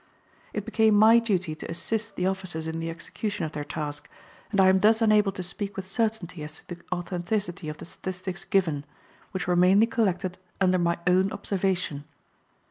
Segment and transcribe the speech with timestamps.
[0.51, 4.09] It became my duty to assist the officers in the execution of their task,
[4.49, 7.85] and I am thus enabled to speak with certainty as to the authenticity of the
[7.85, 8.83] statistics given,
[9.29, 12.05] which were mainly collected under my own observation.